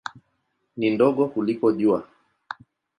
[0.77, 2.05] Ni ndogo kuliko Jua.